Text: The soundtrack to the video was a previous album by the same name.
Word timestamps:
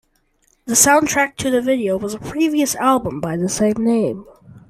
The 0.65 0.73
soundtrack 0.73 1.35
to 1.35 1.51
the 1.51 1.61
video 1.61 1.95
was 1.95 2.15
a 2.15 2.19
previous 2.19 2.75
album 2.77 3.19
by 3.21 3.37
the 3.37 3.47
same 3.47 3.75
name. 3.77 4.25